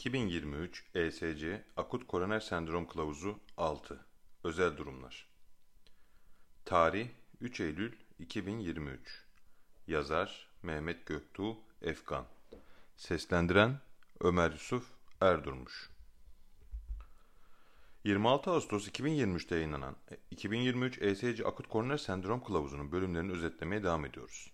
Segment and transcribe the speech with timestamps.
[0.00, 4.00] 2023 ESC Akut Koroner Sendrom Kılavuzu 6
[4.44, 5.28] Özel Durumlar.
[6.64, 7.08] Tarih
[7.40, 9.24] 3 Eylül 2023
[9.86, 12.26] Yazar Mehmet Göktuğ Efkan
[12.96, 13.80] Seslendiren
[14.20, 14.84] Ömer Yusuf
[15.20, 15.90] Erdurmuş
[18.04, 19.96] 26 Ağustos 2023'te yayınlanan
[20.30, 24.52] 2023 ESC Akut Koroner Sendrom Kılavuzu'nun bölümlerini özetlemeye devam ediyoruz.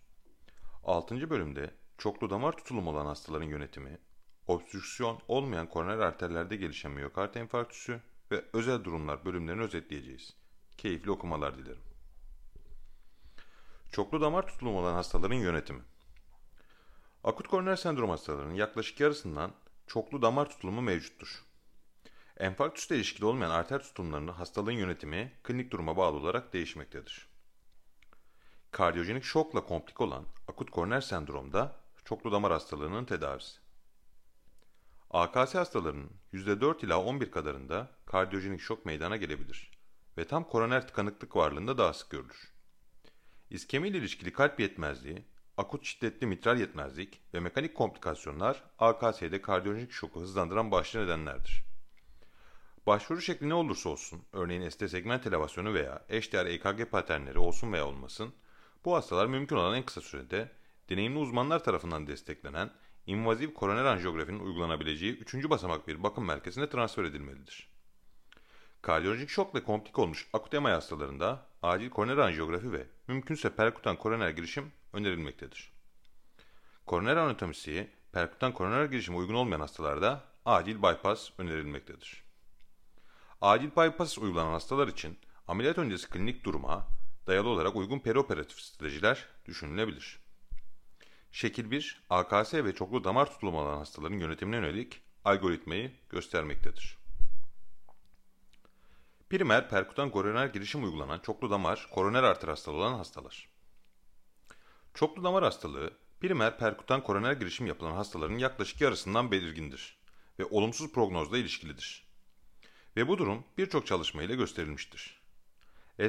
[0.85, 1.31] 6.
[1.31, 3.99] bölümde çoklu damar tutulum olan hastaların yönetimi,
[4.47, 10.37] obstrüksiyon olmayan koroner arterlerde gelişen miyokard enfarktüsü ve özel durumlar bölümlerini özetleyeceğiz.
[10.77, 11.83] Keyifli okumalar dilerim.
[13.93, 15.83] Çoklu damar tutulumu olan hastaların yönetimi.
[17.27, 19.53] Akut koroner sendrom hastalarının yaklaşık yarısından
[19.87, 21.45] çoklu damar tutulumu mevcuttur.
[22.37, 27.29] Enfarktüsle ilişkili olmayan arter tutumlarının hastalığın yönetimi klinik duruma bağlı olarak değişmektedir.
[28.71, 33.59] Kardiyojenik şokla komplik olan akut koroner sendromda çoklu damar hastalığının tedavisi.
[35.11, 39.71] AKS hastalarının %4 ila 11 kadarında kardiyojenik şok meydana gelebilir
[40.19, 42.53] ve tam koroner tıkanıklık varlığında daha sık görülür.
[43.51, 45.25] İskemi ile ilişkili kalp yetmezliği,
[45.57, 51.65] akut şiddetli mitral yetmezlik ve mekanik komplikasyonlar AKS'de kardiyojenik şoku hızlandıran başlı nedenlerdir.
[52.87, 57.87] Başvuru şekli ne olursa olsun, örneğin ST segment elevasyonu veya eşdeğer EKG paternleri olsun veya
[57.87, 58.35] olmasın,
[58.85, 60.53] bu hastalar mümkün olan en kısa sürede
[60.91, 62.71] deneyimli uzmanlar tarafından desteklenen
[63.07, 65.51] invaziv koroner anjiyografinin uygulanabileceği 3.
[65.51, 67.69] basamak bir bakım merkezine transfer edilmelidir.
[68.83, 74.73] Kardiyolojik şokla komplik olmuş akut MI hastalarında acil koroner anjiyografi ve mümkünse perkutan koroner girişim
[74.97, 75.73] önerilmektedir.
[76.87, 82.25] Koroner anatomisi, perkutan koroner girişime uygun olmayan hastalarda acil bypass önerilmektedir.
[83.41, 85.19] Acil bypass uygulanan hastalar için
[85.49, 86.87] ameliyat öncesi klinik duruma
[87.27, 90.19] dayalı olarak uygun perioperatif stratejiler düşünülebilir.
[91.33, 96.99] Şekil 1, AKS ve çoklu damar tutulumu olan hastaların yönetimine yönelik algoritmayı göstermektedir.
[99.31, 103.56] Primer perkutan koroner girişim uygulanan çoklu damar koroner arter hastalığı olan hastalar.
[104.97, 105.91] Çoklu damar hastalığı,
[106.21, 109.99] primer perkutan koroner girişim yapılan hastaların yaklaşık yarısından belirgindir
[110.39, 112.07] ve olumsuz prognozla ilişkilidir.
[112.97, 115.23] Ve bu durum birçok çalışma ile gösterilmiştir.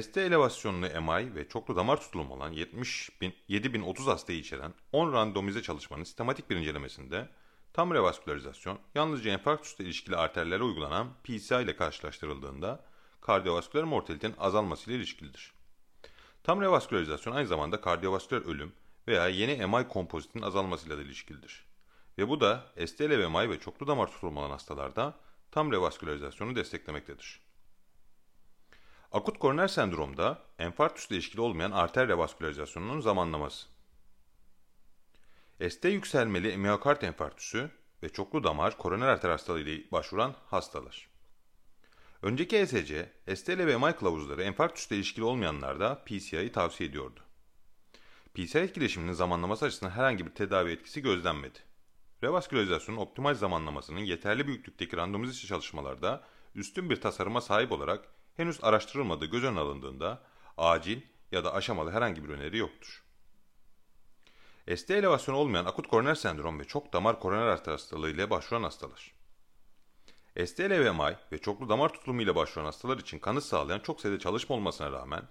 [0.00, 5.62] ST elevasyonlu MI ve çoklu damar tutulumu olan 70 bin, 7030 hastayı içeren 10 randomize
[5.62, 7.28] çalışmanın sistematik bir incelemesinde
[7.72, 12.84] tam revaskülarizasyon yalnızca enfarktüsle ilişkili arterlere uygulanan PCI ile karşılaştırıldığında
[13.20, 15.57] kardiyovasküler mortalitenin azalmasıyla ilişkilidir.
[16.48, 18.72] Tam revaskülarizasyon aynı zamanda kardiyovasküler ölüm
[19.08, 21.66] veya yeni MI kompozitinin azalmasıyla da ilişkilidir.
[22.18, 25.14] Ve bu da ST MI ve çoklu damar tutulumu olan hastalarda
[25.50, 27.40] tam revaskülarizasyonu desteklemektedir.
[29.12, 33.66] Akut koroner sendromda enfarktüsle ilişkili olmayan arter revaskülarizasyonunun zamanlaması.
[35.70, 37.70] ST yükselmeli miyokard enfarktüsü
[38.02, 41.08] ve çoklu damar koroner arter hastalığı ile başvuran hastalar.
[42.22, 47.20] Önceki ESC, ST ve MI kılavuzları enfarktüsle ilişkili olmayanlarda PCI'yi tavsiye ediyordu.
[48.34, 51.58] PCI etkileşiminin zamanlaması açısından herhangi bir tedavi etkisi gözlenmedi.
[52.22, 56.24] Revaskülarizasyonun optimal zamanlamasının yeterli büyüklükteki randomize çalışmalarda
[56.54, 60.22] üstün bir tasarıma sahip olarak henüz araştırılmadığı göz önüne alındığında
[60.56, 61.00] acil
[61.32, 63.04] ya da aşamalı herhangi bir öneri yoktur.
[64.76, 69.17] ST elevasyonu olmayan akut koroner sendrom ve çok damar koroner arter hastalığı ile başvuran hastalar.
[70.46, 74.56] ST LVMI ve çoklu damar tutulumu ile başvuran hastalar için kanıt sağlayan çok sayıda çalışma
[74.56, 75.22] olmasına rağmen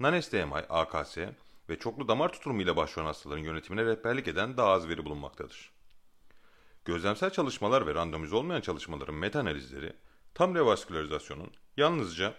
[0.00, 1.18] non-STMI, AKS
[1.68, 5.70] ve çoklu damar tutulumu ile başvuran hastaların yönetimine rehberlik eden daha az veri bulunmaktadır.
[6.84, 9.92] Gözlemsel çalışmalar ve randomize olmayan çalışmaların meta-analizleri
[10.34, 12.34] tam revaskülarizasyonun yalnızca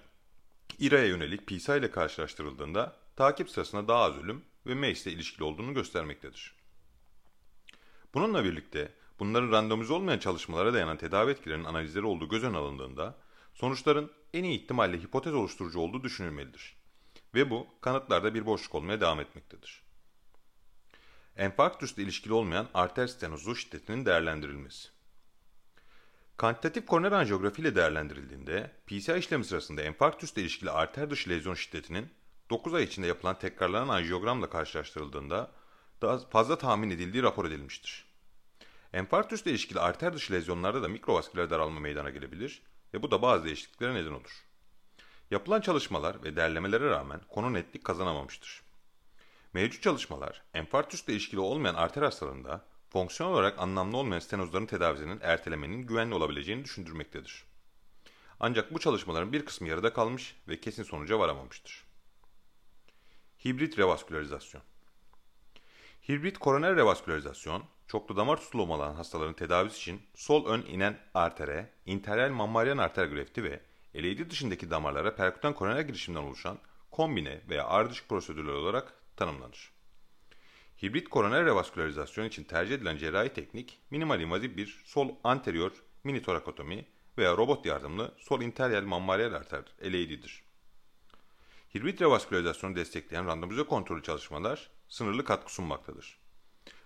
[0.80, 5.74] İRA'ya yönelik PISA ile karşılaştırıldığında takip sırasında daha az ölüm ve MACE ile ilişkili olduğunu
[5.74, 6.56] göstermektedir.
[8.14, 13.18] Bununla birlikte bunların randomize olmayan çalışmalara dayanan tedavi etkilerinin analizleri olduğu göz önüne alındığında
[13.54, 16.76] sonuçların en iyi ihtimalle hipotez oluşturucu olduğu düşünülmelidir.
[17.36, 19.84] Ve bu kanıtlarda bir boşluk olmaya devam etmektedir.
[21.38, 24.90] Enfarktüsle ilişkili olmayan arter stenozu şiddetinin değerlendirilmesi.
[26.38, 32.10] Kantitatif koroner anjiyografi ile değerlendirildiğinde PCI işlemi sırasında enfarktüsle ilişkili arter dışı lezyon şiddetinin
[32.50, 35.52] 9 ay içinde yapılan tekrarlanan anjiyogramla karşılaştırıldığında
[36.02, 38.06] daha fazla tahmin edildiği rapor edilmiştir.
[38.96, 42.62] Enfarktüsle ilişkili arter dışı lezyonlarda da mikrovasküler daralma meydana gelebilir
[42.94, 44.46] ve bu da bazı değişikliklere neden olur.
[45.32, 48.64] Yapılan çalışmalar ve derlemelere rağmen konu netlik kazanamamıştır.
[49.54, 56.16] Mevcut çalışmalar, enfarktüsle ilişkili olmayan arter hastalarında fonksiyon olarak anlamlı olmayan stenozların tedavisinin ertelemenin güvenli
[56.16, 57.44] olabileceğini düşündürmektedir.
[58.40, 61.84] Ancak bu çalışmaların bir kısmı yarıda kalmış ve kesin sonuca varamamıştır.
[63.46, 64.62] Hibrit revaskülarizasyon
[66.10, 72.30] Hibrit koroner revaskülarizasyon, çoklu damar tutulumu olan hastaların tedavisi için sol ön inen artere, interyal
[72.30, 73.60] mammaryan arter grefti ve
[73.96, 76.58] LAD dışındaki damarlara perkutan koroner girişimden oluşan
[76.92, 79.72] kombine veya ardışık prosedürler olarak tanımlanır.
[80.84, 85.72] Hibrit koroner revaskülarizasyon için tercih edilen cerrahi teknik minimal invaziv bir sol anterior
[86.04, 86.86] mini torakotomi
[87.18, 90.44] veya robot yardımlı sol interyal mammaryal arter LAD'dir.
[91.76, 96.25] Hibrit revaskülarizasyonu destekleyen randomize kontrolü çalışmalar sınırlı katkı sunmaktadır.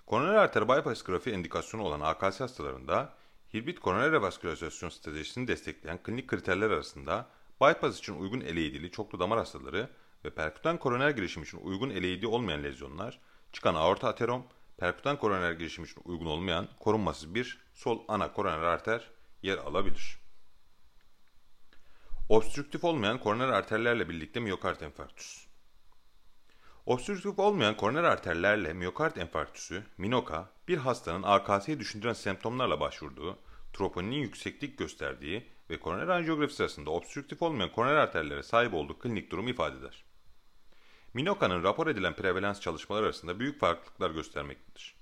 [0.10, 3.14] Koroner arter bypass grafiği indikasyonu olan AKS hastalarında
[3.54, 7.28] hibrit koroner revaskülarizasyon stratejisini destekleyen klinik kriterler arasında
[7.62, 9.90] bypass için uygun LAD'li çoklu damar hastaları
[10.26, 13.20] ve perkutan koroner girişim için uygun LAD olmayan lezyonlar,
[13.52, 14.46] çıkan aorta aterom,
[14.78, 19.12] perkutan koroner girişim için uygun olmayan korunmasız bir sol ana koroner arter
[19.42, 20.20] yer alabilir.
[22.30, 25.49] Obstrüktif olmayan koroner arterlerle birlikte miyokard enfarktüs.
[26.90, 33.40] Obstrüktif olmayan koroner arterlerle miyokard enfarktüsü, minoka, bir hastanın AKS'yi düşündüren semptomlarla başvurduğu,
[33.74, 39.50] troponinin yükseklik gösterdiği ve koroner anjiyografi sırasında obstrüktif olmayan koroner arterlere sahip olduğu klinik durumu
[39.50, 40.04] ifade eder.
[41.14, 44.96] Minoka'nın rapor edilen prevalans çalışmalar arasında büyük farklılıklar göstermektedir.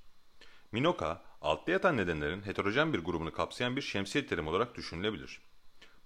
[0.72, 5.42] Minoka, altta yatan nedenlerin heterojen bir grubunu kapsayan bir şemsiye terim olarak düşünülebilir.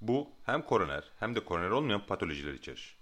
[0.02, 3.01] Bu hem koroner hem de koroner olmayan patolojiler içerir.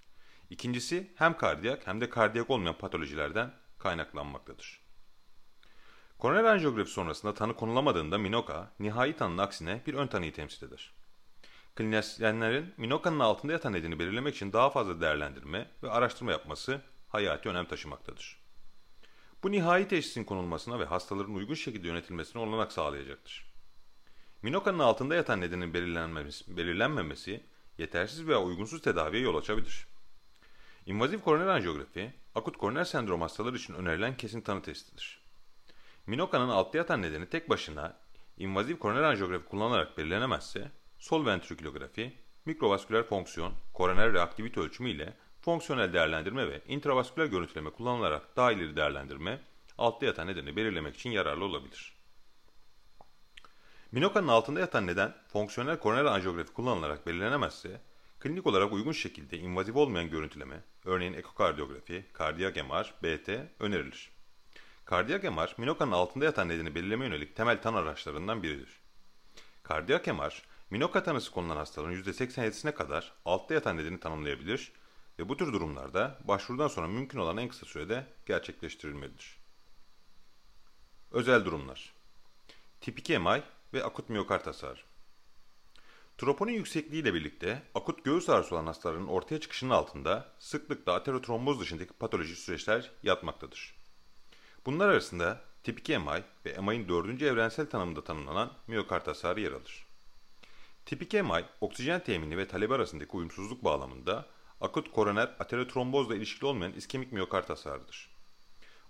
[0.50, 4.82] İkincisi hem kardiyak hem de kardiyak olmayan patolojilerden kaynaklanmaktadır.
[6.20, 10.94] Koroner anjiyografi sonrasında tanı konulamadığında Minoka, nihai tanının aksine bir ön tanıyı temsil eder.
[11.76, 17.66] Klinisyenlerin Minoka'nın altında yatan nedeni belirlemek için daha fazla değerlendirme ve araştırma yapması hayati önem
[17.66, 18.40] taşımaktadır.
[19.44, 23.54] Bu nihai teşhisin konulmasına ve hastaların uygun şekilde yönetilmesine olanak sağlayacaktır.
[24.42, 27.44] Minoka'nın altında yatan nedenin belirlenmemesi, belirlenmemesi
[27.78, 29.89] yetersiz veya uygunsuz tedaviye yol açabilir.
[30.90, 35.22] İnvaziv koroner anjiyografi, akut koroner sendrom hastaları için önerilen kesin tanı testidir.
[36.08, 37.98] Minoka'nın altta yatan nedeni tek başına
[38.38, 42.14] invaziv koroner anjiyografi kullanılarak belirlenemezse, sol ventrikülografi,
[42.46, 49.42] mikrovasküler fonksiyon, koroner reaktivite ölçümü ile fonksiyonel değerlendirme ve intravasküler görüntüleme kullanılarak daha ileri değerlendirme,
[49.78, 51.94] altta yatan nedeni belirlemek için yararlı olabilir.
[53.92, 57.82] Minoka'nın altında yatan neden fonksiyonel koroner anjiyografi kullanılarak belirlenemezse,
[58.20, 63.30] klinik olarak uygun şekilde invaziv olmayan görüntüleme, örneğin ekokardiyografi, kardiyak MR, BT
[63.60, 64.12] önerilir.
[64.86, 68.80] Kardiyak MR, Minoka'nın altında yatan nedeni belirleme yönelik temel tanı araçlarından biridir.
[69.64, 74.72] Kardiyak MR, Minoka tanısı konulan hastaların %87'sine kadar altta yatan nedeni tanımlayabilir
[75.20, 79.38] ve bu tür durumlarda başvurudan sonra mümkün olan en kısa sürede gerçekleştirilmelidir.
[81.12, 81.94] Özel durumlar
[82.82, 83.44] Tip 2 MI
[83.74, 84.80] ve akut miyokard hasarı
[86.20, 92.38] Troponin yüksekliğiyle birlikte akut göğüs ağrısı olan hastaların ortaya çıkışının altında sıklıkla aterotromboz dışındaki patolojik
[92.38, 93.76] süreçler yatmaktadır.
[94.66, 99.86] Bunlar arasında tip 2 MI ve MI'nin dördüncü evrensel tanımında tanımlanan miyokard hasarı yer alır.
[100.86, 104.26] Tip 2 MI, oksijen temini ve talebi arasındaki uyumsuzluk bağlamında
[104.62, 108.10] akut koroner aterotrombozla ilişkili olmayan iskemik miyokard hasarıdır.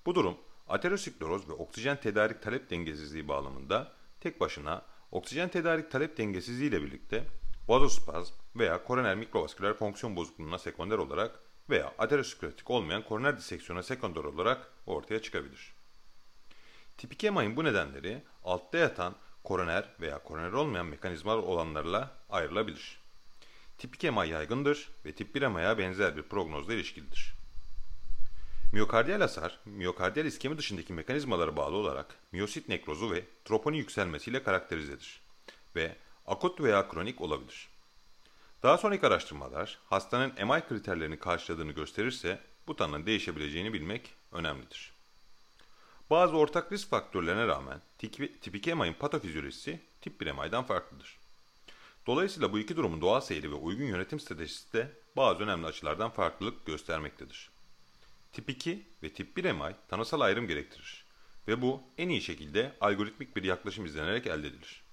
[0.05, 0.37] Bu durum
[0.67, 7.25] ateroskleroz ve oksijen tedarik talep dengesizliği bağlamında tek başına oksijen tedarik talep dengesizliği ile birlikte
[7.67, 11.39] vazospazm veya koroner mikrovasküler fonksiyon bozukluğuna sekonder olarak
[11.69, 15.73] veya aterosklerotik olmayan koroner diseksiyona sekonder olarak ortaya çıkabilir.
[16.97, 22.99] Tipik EMA'nın bu nedenleri altta yatan koroner veya koroner olmayan mekanizmalar olanlarla ayrılabilir.
[23.77, 27.38] Tipik EMA yaygındır ve tip 1 EMA'ya benzer bir prognozla ilişkilidir.
[28.71, 35.21] Miyokardiyal hasar, miyokardiyal iskemi dışındaki mekanizmalara bağlı olarak miyosit nekrozu ve troponin yükselmesiyle karakterizedir
[35.75, 35.95] ve
[36.25, 37.69] akut veya kronik olabilir.
[38.63, 44.93] Daha sonraki araştırmalar hastanın MI kriterlerini karşıladığını gösterirse bu tanının değişebileceğini bilmek önemlidir.
[46.09, 47.81] Bazı ortak risk faktörlerine rağmen
[48.41, 51.19] tipik MI'nin patofizyolojisi tip 1 MI'den farklıdır.
[52.07, 56.65] Dolayısıyla bu iki durumun doğal seyri ve uygun yönetim stratejisi de bazı önemli açılardan farklılık
[56.65, 57.48] göstermektedir.
[58.33, 61.05] Tip 2 ve tip 1 MI tanısal ayrım gerektirir
[61.47, 64.83] ve bu en iyi şekilde algoritmik bir yaklaşım izlenerek elde edilir.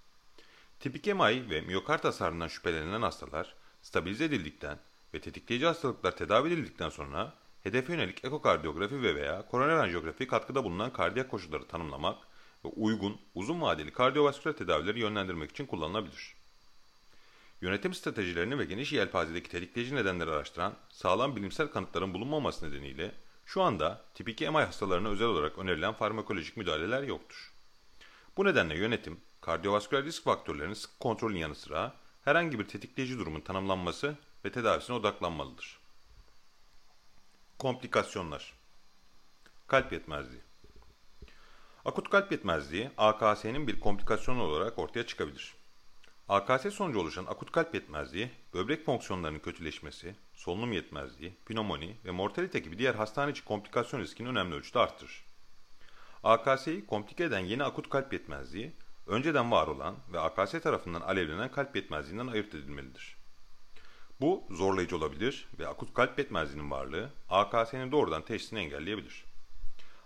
[0.81, 4.79] Tip 2 MI ve miyokard hasarından şüphelenilen hastalar stabilize edildikten
[5.15, 10.93] ve tetikleyici hastalıklar tedavi edildikten sonra hedefe yönelik ekokardiyografi ve veya koroner anjiyografi katkıda bulunan
[10.93, 12.19] kardiyak koşulları tanımlamak
[12.65, 16.37] ve uygun, uzun vadeli kardiyovasküler tedavileri yönlendirmek için kullanılabilir.
[17.61, 23.13] Yönetim stratejilerini ve geniş yelpazedeki tetikleyici nedenleri araştıran sağlam bilimsel kanıtların bulunmaması nedeniyle
[23.47, 27.53] Şu anda tip 2 MI hastalarına özel olarak önerilen farmakolojik müdahaleler yoktur.
[28.37, 34.17] Bu nedenle yönetim, kardiyovasküler risk faktörlerinin sık kontrolün yanı sıra herhangi bir tetikleyici durumun tanımlanması
[34.45, 35.81] ve tedavisine odaklanmalıdır.
[37.59, 38.55] Komplikasyonlar
[39.67, 40.43] Kalp yetmezliği
[41.85, 45.56] Akut kalp yetmezliği AKS'nin bir komplikasyon olarak ortaya çıkabilir.
[46.29, 52.79] AKS sonucu oluşan akut kalp yetmezliği, böbrek fonksiyonlarının kötüleşmesi, solunum yetmezliği, pnömoni ve mortalite gibi
[52.79, 55.25] diğer hastane içi komplikasyon riskini önemli ölçüde arttırır.
[56.25, 58.73] AKS'yi komplike eden yeni akut kalp yetmezliği,
[59.07, 63.17] önceden var olan ve AKS tarafından alevlenen kalp yetmezliğinden ayırt edilmelidir.
[64.21, 69.25] Bu zorlayıcı olabilir ve akut kalp yetmezliğinin varlığı AKS'nin doğrudan teşhisini engelleyebilir.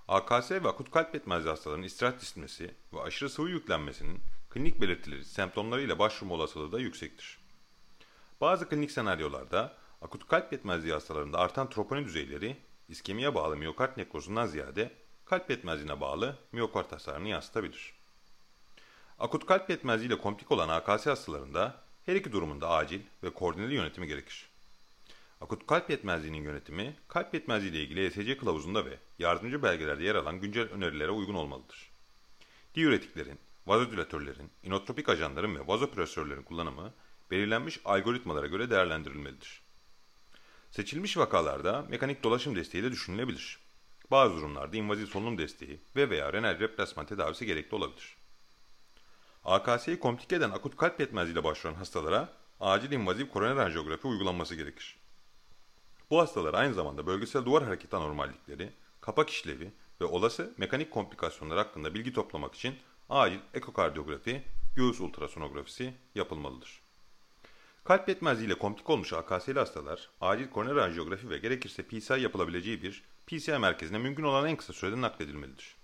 [0.08, 5.98] AKS ve akut kalp yetmezliği hastalarının istirahat istemesi ve aşırı sıvı yüklenmesinin klinik belirtileri semptomlarıyla
[5.98, 7.38] başvurma olasılığı da yüksektir.
[8.40, 12.56] Bazı klinik senaryolarda akut kalp yetmezliği hastalarında artan troponin düzeyleri
[12.88, 14.90] iskemiye bağlı miyokard nekrozundan ziyade
[15.24, 17.92] kalp yetmezliğine bağlı miyokard hasarını yansıtabilir.
[19.18, 21.76] Akut kalp yetmezliği ile komplik olan AKS hastalarında
[22.06, 24.50] her iki durumunda acil ve koordineli yönetimi gerekir.
[25.40, 30.40] Akut kalp yetmezliğinin yönetimi, kalp yetmezliği ile ilgili ESC kılavuzunda ve yardımcı belgelerde yer alan
[30.40, 31.90] güncel önerilere uygun olmalıdır.
[32.74, 33.38] Diüretiklerin,
[33.70, 36.92] vazodilatörlerin, inotropik ajanların ve vazopresörlerin kullanımı
[37.30, 39.62] belirlenmiş algoritmalara göre değerlendirilmelidir.
[40.70, 43.58] Seçilmiş vakalarda mekanik dolaşım desteği de düşünülebilir.
[44.10, 48.16] Bazı durumlarda invaziv solunum desteği ve veya renal replasman tedavisi gerekli olabilir.
[49.44, 52.28] AKS'yi komplike eden akut kalp yetmezliğiyle başvuran hastalara
[52.60, 54.98] acil invaziv koroner anjiyografi uygulanması gerekir.
[56.10, 61.94] Bu hastalar aynı zamanda bölgesel duvar hareketi anormallikleri, kapak işlevi ve olası mekanik komplikasyonlar hakkında
[61.94, 62.74] bilgi toplamak için
[63.10, 64.42] acil ekokardiyografi,
[64.76, 66.80] göğüs ultrasonografisi yapılmalıdır.
[67.84, 73.04] Kalp yetmezliği ile komplik olmuş AKS'li hastalar, acil koroner anjiyografi ve gerekirse PCI yapılabileceği bir
[73.26, 75.76] PCI merkezine mümkün olan en kısa sürede nakledilmelidir.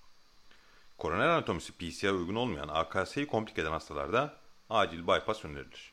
[0.98, 4.36] Koroner anatomisi PCI uygun olmayan AKS'yi komplik eden hastalarda
[4.70, 5.92] acil bypass önerilir.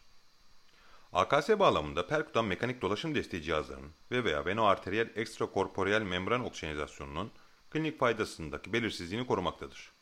[1.13, 7.31] AKS bağlamında perkutan mekanik dolaşım desteği cihazlarının ve veya venoarteriyel ekstrakorporeal membran oksijenizasyonunun
[7.71, 9.92] klinik faydasındaki belirsizliğini korumaktadır.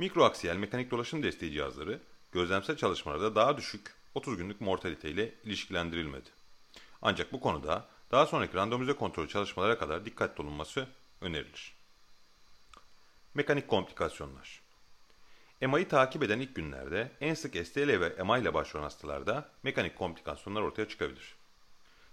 [0.00, 2.00] Mikroaksiyel mekanik dolaşım desteği cihazları
[2.32, 6.28] gözlemsel çalışmalarda daha düşük 30 günlük mortalite ile ilişkilendirilmedi.
[7.02, 10.86] Ancak bu konuda daha sonraki randomize kontrol çalışmalara kadar dikkatli olunması
[11.20, 11.72] önerilir.
[13.34, 14.62] Mekanik komplikasyonlar
[15.60, 20.62] EMA'yı takip eden ilk günlerde en sık STL ve EMA ile başvuran hastalarda mekanik komplikasyonlar
[20.62, 21.34] ortaya çıkabilir.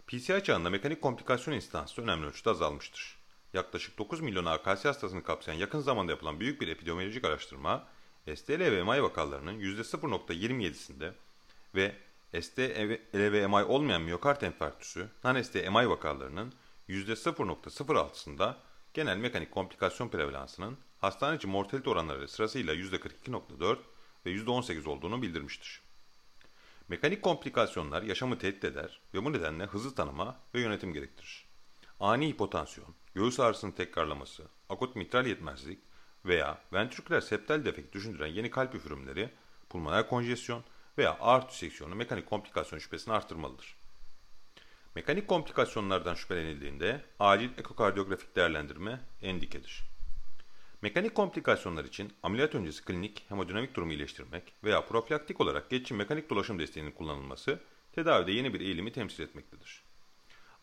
[0.07, 3.16] PCI çağında mekanik komplikasyon instansı önemli ölçüde azalmıştır.
[3.57, 7.87] Yaklaşık 9 milyon AKS hastasını kapsayan yakın zamanda yapılan büyük bir epidemiolojik araştırma,
[8.35, 11.11] STL ve MI vakalarının %0.27'sinde
[11.75, 11.95] ve
[12.41, 16.53] STL ve MI olmayan miyokard enfarktüsü, non-ST-MI vakalarının
[16.89, 18.55] %0.06'sında
[18.93, 23.77] genel mekanik komplikasyon prevalansının hastane içi mortalite oranları sırasıyla %42.4
[24.25, 25.81] ve %18 olduğunu bildirmiştir.
[26.87, 31.47] Mekanik komplikasyonlar yaşamı tehdit eder ve bu nedenle hızlı tanıma ve yönetim gerektirir.
[31.99, 35.79] Ani hipotansiyon, göğüs ağrısının tekrarlaması, akut mitral yetmezlik
[36.25, 39.29] veya ventriküler septal defekt düşündüren yeni kalp üfürümleri,
[39.69, 40.63] pulmoner konjesyon
[40.97, 43.75] veya aort diseksiyonu mekanik komplikasyon şüphesini artırmalıdır.
[44.95, 49.83] Mekanik komplikasyonlardan şüphelenildiğinde acil ekokardiyografik değerlendirme endikedir.
[50.81, 56.59] Mekanik komplikasyonlar için ameliyat öncesi klinik hemodinamik durumu iyileştirmek veya profilaktik olarak geçici mekanik dolaşım
[56.59, 57.59] desteğinin kullanılması
[57.91, 59.86] tedavide yeni bir eğilimi temsil etmektedir.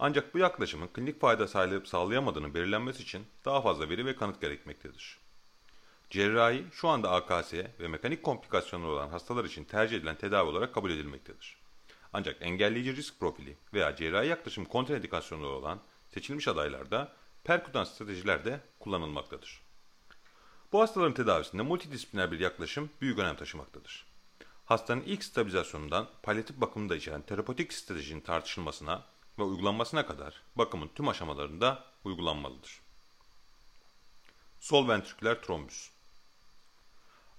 [0.07, 5.19] Ancak bu yaklaşımın klinik fayda sağlayıp sağlayamadığını belirlenmesi için daha fazla veri ve kanıt gerekmektedir.
[6.11, 10.91] Cerrahi şu anda AKS ve mekanik komplikasyonları olan hastalar için tercih edilen tedavi olarak kabul
[10.91, 11.57] edilmektedir.
[12.13, 15.81] Ancak engelleyici risk profili veya cerrahi yaklaşım kontraindikasyonları olan
[16.15, 17.13] seçilmiş adaylarda
[17.45, 19.63] perkutan stratejiler de kullanılmaktadır.
[20.73, 24.07] Bu hastaların tedavisinde multidisipliner bir yaklaşım büyük önem taşımaktadır.
[24.65, 31.09] Hastanın ilk stabilizasyonundan palyatif bakımını da içeren terapötik stratejinin tartışılmasına ve uygulanmasına kadar bakımın tüm
[31.09, 32.81] aşamalarında uygulanmalıdır.
[34.61, 35.95] Sol ventriküler trombüs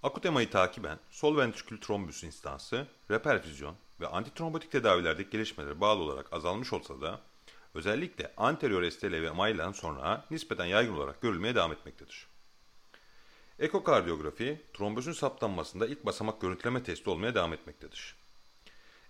[0.06, 6.74] Akut emayı takiben sol ventrikül trombüs instansı, reperfüzyon ve antitrombotik tedavilerdeki gelişmelere bağlı olarak azalmış
[6.74, 7.22] olsa da
[7.74, 12.28] özellikle anterior STL ve MA'dan sonra nispeten yaygın olarak görülmeye devam etmektedir.
[13.60, 18.16] Ekokardiyografi, trombüsün saptanmasında ilk basamak görüntüleme testi olmaya devam etmektedir.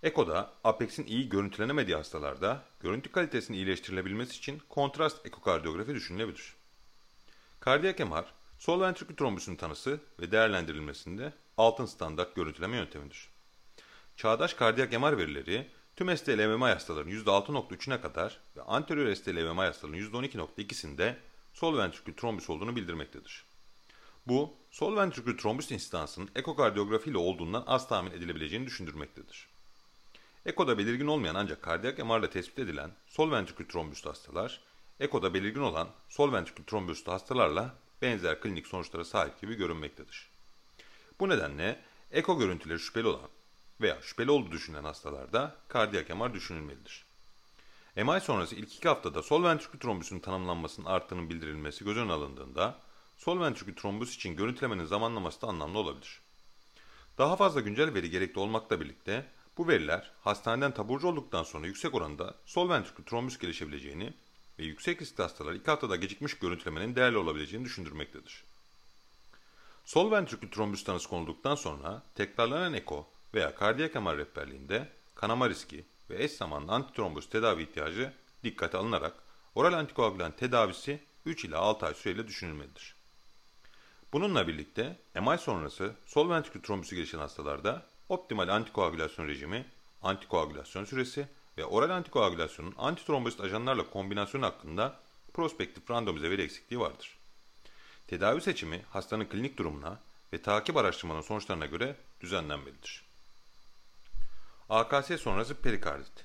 [0.06, 6.54] Eko'da Apex'in iyi görüntülenemediği hastalarda görüntü kalitesinin iyileştirilebilmesi için kontrast ekokardiyografi düşünülebilir.
[7.60, 8.24] Kardiyak MR,
[8.58, 13.28] sol ventrikül trombüsünün tanısı ve değerlendirilmesinde altın standart görüntüleme yöntemidir.
[14.16, 21.14] Çağdaş kardiyak MR verileri tüm STL-MMI hastalarının %6.3'üne kadar ve anterior STL-MMI hastalarının %12.2'sinde
[21.52, 23.44] sol ventrikül trombüs olduğunu bildirmektedir.
[24.26, 29.55] Bu, sol ventrikül trombüs instansının ekokardiyografi ile olduğundan az tahmin edilebileceğini düşündürmektedir.
[30.46, 34.60] Ekoda belirgin olmayan ancak kardiyak MR'la tespit edilen sol ventrikül trombüslü hastalar,
[35.00, 40.30] ekoda belirgin olan sol ventrikül trombüslü hastalarla benzer klinik sonuçlara sahip gibi görünmektedir.
[41.20, 43.28] Bu nedenle eko görüntüleri şüpheli olan
[43.80, 47.04] veya şüpheli olduğu düşünülen hastalarda kardiyak MR düşünülmelidir.
[47.96, 52.78] MI sonrası ilk iki haftada sol ventrikül trombüsünün tanımlanmasının arttığının bildirilmesi göz önüne alındığında
[53.16, 56.20] sol ventrikül trombüs için görüntülemenin zamanlaması da anlamlı olabilir.
[57.18, 59.26] Daha fazla güncel veri gerekli olmakla birlikte
[59.58, 64.14] bu veriler hastaneden taburcu olduktan sonra yüksek oranda sol ventrikül trombüs gelişebileceğini
[64.58, 68.44] ve yüksek riskli hastalar ilk haftada gecikmiş görüntülemenin değerli olabileceğini düşündürmektedir.
[69.84, 76.24] Sol ventrikül trombüs tanısı konulduktan sonra tekrarlanan eko veya kardiyak MR rehberliğinde kanama riski ve
[76.24, 78.12] eş zamanlı antitrombos tedavi ihtiyacı
[78.44, 79.14] dikkate alınarak
[79.54, 82.96] oral antikoagülan tedavisi 3 ila 6 ay süreyle düşünülmelidir.
[84.12, 89.66] Bununla birlikte MI sonrası sol ventrikül trombüsü gelişen hastalarda optimal antikoagülasyon rejimi,
[90.02, 95.00] antikoagülasyon süresi ve oral antikoagülasyonun antitrombosit ajanlarla kombinasyonu hakkında
[95.34, 97.18] prospektif randomize veri eksikliği vardır.
[98.06, 100.00] Tedavi seçimi hastanın klinik durumuna
[100.32, 103.04] ve takip araştırmanın sonuçlarına göre düzenlenmelidir.
[104.68, 106.24] AKS sonrası perikardit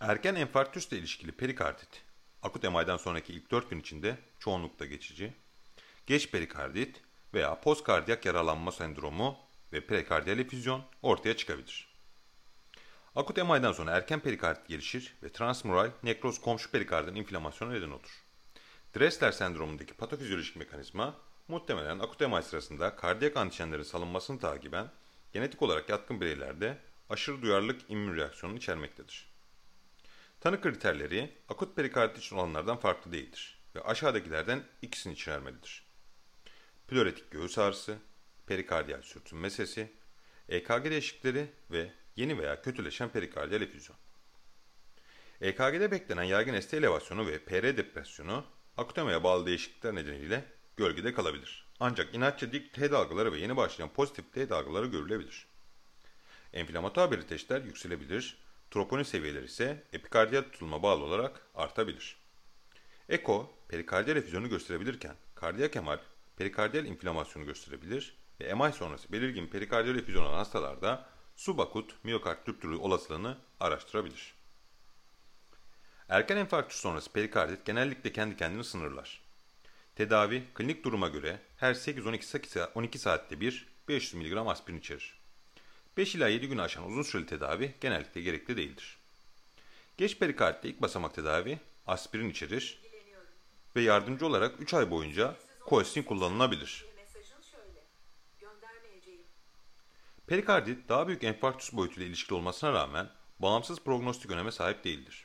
[0.00, 2.02] Erken enfarktüsle ilişkili perikardit,
[2.42, 5.32] akut MI'den sonraki ilk 4 gün içinde çoğunlukla geçici,
[6.06, 7.02] geç perikardit
[7.34, 9.45] veya postkardiyak yaralanma sendromu
[9.76, 11.88] ve prekardiyal efüzyon ortaya çıkabilir.
[13.16, 18.24] Akut MI'den sonra erken perikardit gelişir ve transmural nekroz komşu perikardın inflamasyonu neden olur.
[18.98, 21.14] Dressler sendromundaki patofizyolojik mekanizma
[21.48, 24.90] muhtemelen akut MI sırasında kardiyak antijenlerin salınmasını takiben
[25.32, 26.78] genetik olarak yatkın bireylerde
[27.10, 29.28] aşırı duyarlılık immün reaksiyonunu içermektedir.
[30.40, 35.86] Tanı kriterleri akut perikardit için olanlardan farklı değildir ve aşağıdakilerden ikisini içermelidir.
[36.88, 37.98] Plöretik göğüs ağrısı,
[38.46, 39.92] perikardiyal sürtünme sesi,
[40.48, 43.96] EKG değişiklikleri ve yeni veya kötüleşen perikardiyal efüzyon.
[45.40, 48.44] EKG'de beklenen yaygın ST elevasyonu ve PR depresyonu
[48.76, 50.44] akutemaya bağlı değişiklikler nedeniyle
[50.76, 51.66] gölgede kalabilir.
[51.80, 55.46] Ancak inatçı dik T dalgaları ve yeni başlayan pozitif T dalgaları görülebilir.
[56.52, 58.38] Enflamatuar belirteçler yükselebilir,
[58.70, 62.16] troponin seviyeleri ise epikardiyal tutulma bağlı olarak artabilir.
[63.08, 66.00] Eko, perikardiyal efüzyonu gösterebilirken, kardiyak MR,
[66.36, 73.38] perikardiyal inflamasyonu gösterebilir ve MI sonrası belirgin perikardiyal efüzyon olan hastalarda subakut miyokard rüptürü olasılığını
[73.60, 74.34] araştırabilir.
[76.08, 79.20] Erken enfarktüs sonrası perikardit genellikle kendi kendini sınırlar.
[79.96, 85.20] Tedavi klinik duruma göre her 8-12 saatte bir 500 mg aspirin içerir.
[85.96, 88.98] 5 ila 7 gün aşan uzun süreli tedavi genellikle gerekli değildir.
[89.96, 92.80] Geç perikarditte ilk basamak tedavi aspirin içerir
[93.76, 96.95] ve yardımcı olarak 3 ay boyunca koestin kullanılabilir.
[100.26, 105.24] Perikardit daha büyük enfarktüs boyutuyla ilişkili olmasına rağmen bağımsız prognostik öneme sahip değildir.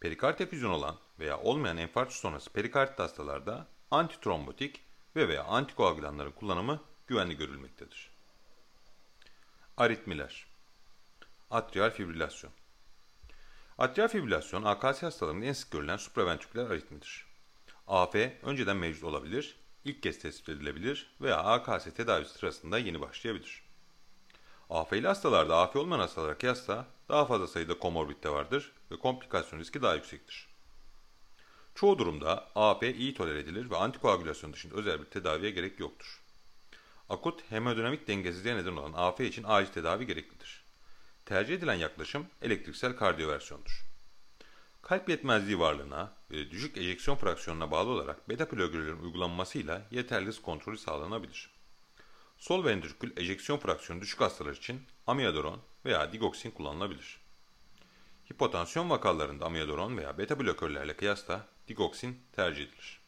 [0.00, 4.80] Perikard efüzyon olan veya olmayan enfarktüs sonrası perikardit hastalarda antitrombotik
[5.16, 8.10] ve veya antikoagülanların kullanımı güvenli görülmektedir.
[9.76, 10.46] Aritmiler
[11.50, 12.52] Atrial fibrilasyon
[13.78, 17.26] Atrial fibrilasyon AKS hastalarında en sık görülen supraventriküler aritmidir.
[17.86, 23.67] AF önceden mevcut olabilir, ilk kez tespit edilebilir veya AKS tedavisi sırasında yeni başlayabilir.
[24.70, 29.94] AF'li hastalarda AF olmayan hastalara kıyasla daha fazla sayıda komorbidite vardır ve komplikasyon riski daha
[29.94, 30.48] yüksektir.
[31.74, 36.20] Çoğu durumda AF iyi tolere edilir ve antikoagülasyon dışında özel bir tedaviye gerek yoktur.
[37.08, 40.64] Akut hemodinamik dengesizliğe neden olan AF için acil tedavi gereklidir.
[41.26, 43.84] Tercih edilen yaklaşım elektriksel kardiyoversiyondur.
[44.82, 51.57] Kalp yetmezliği varlığına ve düşük ejeksiyon fraksiyonuna bağlı olarak beta blokerlerin uygulanmasıyla yeterli kontrolü sağlanabilir.
[52.38, 57.20] Sol ventrikül ejeksiyon fraksiyonu düşük hastalar için amiyadoron veya digoksin kullanılabilir.
[58.32, 63.00] Hipotansiyon vakalarında amiyadoron veya beta blokörlerle kıyasla digoksin tercih edilir.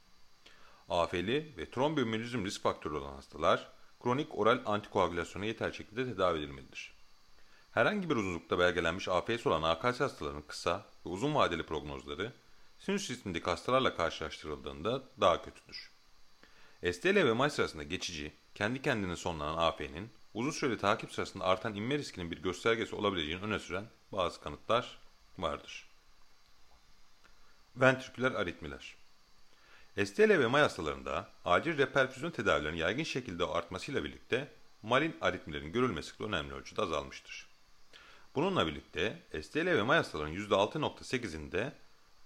[0.88, 6.92] AF'li ve trombomülizm risk faktörü olan hastalar kronik oral antikoagülasyona yeter şekilde tedavi edilmelidir.
[7.72, 12.32] Herhangi bir uzunlukta belgelenmiş AFS olan AKS hastalarının kısa ve uzun vadeli prognozları
[12.78, 15.90] sinüs sistemindeki hastalarla karşılaştırıldığında daha kötüdür.
[16.92, 21.98] STL ve MI sırasında geçici, kendi kendine sonlanan AF'nin uzun süreli takip sırasında artan inme
[21.98, 24.98] riskinin bir göstergesi olabileceğini öne süren bazı kanıtlar
[25.38, 25.88] vardır.
[27.76, 28.96] Ventriküler aritmiler
[30.04, 34.48] STL ve MI hastalarında acil reperfüzyon tedavilerinin yaygın şekilde artmasıyla birlikte
[34.82, 37.46] malin aritmilerin görülmesi de önemli ölçüde azalmıştır.
[38.34, 41.72] Bununla birlikte STL ve MI hastalarının %6.8'inde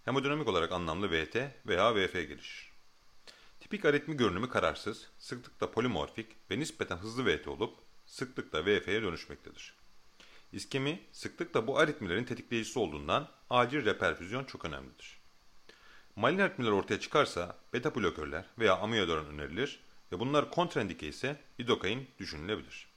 [0.05, 2.74] hemodinamik olarak anlamlı VT veya VF gelişir.
[3.64, 7.74] Tipik aritmi görünümü kararsız, sıklıkla polimorfik ve nispeten hızlı VT olup
[8.07, 9.74] sıklıkla VF'ye dönüşmektedir.
[10.53, 15.18] İskemi sıklıkla bu aritmilerin tetikleyicisi olduğundan acil reperfüzyon çok önemlidir.
[16.16, 19.81] Malin aritmiler ortaya çıkarsa beta blokörler veya amiodaron önerilir
[20.12, 22.88] ve bunlar kontraindike ise lidokain düşünülebilir.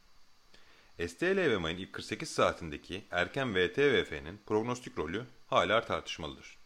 [1.08, 6.58] STLVMA'nın ilk 48 saatindeki erken VT-VF'nin prognostik rolü hala tartışmalıdır.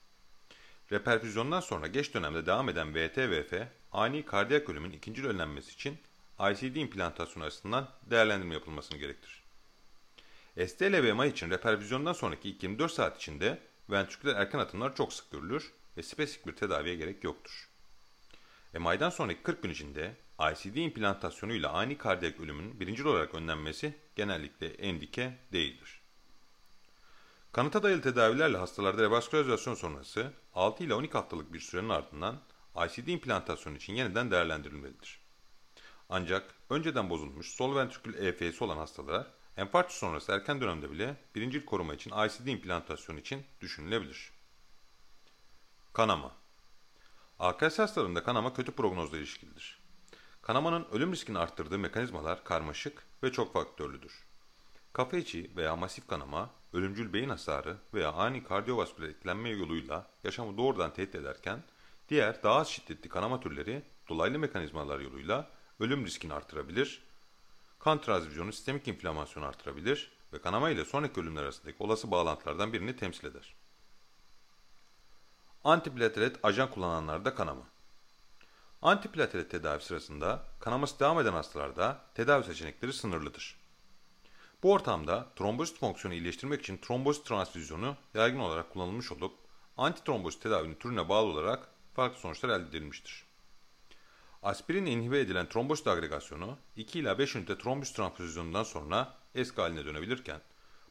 [0.91, 5.97] Reperfüzyondan sonra geç dönemde devam eden VT-VF, ani kardiyak ölümün ikinci önlenmesi için
[6.39, 9.43] ICD implantasyonu açısından değerlendirme yapılmasını gerektirir.
[10.67, 16.03] STLVMA için reperfüzyondan sonraki ilk 24 saat içinde ventriküler erken atımlar çok sık görülür ve
[16.03, 17.69] spesifik bir tedaviye gerek yoktur.
[18.73, 20.15] MI'den sonraki 40 gün içinde
[20.51, 26.01] ICD implantasyonuyla ani kardiyak ölümün birinci olarak önlenmesi genellikle endike değildir.
[27.51, 32.39] Kanıta dayalı tedavilerle hastalarda revaskülarizasyon sonrası 6 ile 12 haftalık bir sürenin ardından
[32.75, 35.21] ICD implantasyonu için yeniden değerlendirilmelidir.
[36.09, 41.93] Ancak önceden bozulmuş sol ventrikül EF'si olan hastalar enfarktüs sonrası erken dönemde bile birincil koruma
[41.93, 44.31] için ICD implantasyonu için düşünülebilir.
[45.93, 46.31] Kanama
[47.39, 49.81] AKS hastalarında kanama kötü prognozla ilişkilidir.
[50.41, 54.25] Kanamanın ölüm riskini arttırdığı mekanizmalar karmaşık ve çok faktörlüdür.
[54.93, 60.93] Kafa içi veya masif kanama, ölümcül beyin hasarı veya ani kardiyovasküler etkilenme yoluyla yaşamı doğrudan
[60.93, 61.63] tehdit ederken,
[62.11, 67.03] diğer daha az şiddetli kanama türleri dolaylı mekanizmalar yoluyla ölüm riskini artırabilir,
[67.79, 73.27] kan transfüzyonu sistemik inflamasyonu artırabilir ve kanama ile sonraki ölümler arasındaki olası bağlantılardan birini temsil
[73.27, 73.55] eder.
[75.63, 77.63] Antiplatelet ajan kullananlarda kanama.
[78.81, 83.57] Antiplatelet tedavi sırasında kanaması devam eden hastalarda tedavi seçenekleri sınırlıdır.
[84.63, 89.33] Bu ortamda trombozit fonksiyonu iyileştirmek için trombozit transfüzyonu yaygın olarak kullanılmış olup
[89.77, 93.23] antitrombozit tedavinin türüne bağlı olarak farklı sonuçlar elde edilmiştir.
[94.43, 100.41] Aspirin inhibe edilen trombozit agregasyonu 2 ila 5 ünite trombüs transfüzyonundan sonra eski haline dönebilirken